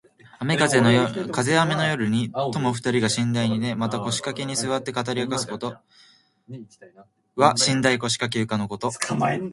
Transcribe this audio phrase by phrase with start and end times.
[1.31, 5.75] 風雨の夜に友二人が寝台に寝、またはこしかけにすわって語りあかすこと。
[6.49, 6.65] 「牀」
[7.35, 8.91] は寝台・こしかけ・ゆかのこと。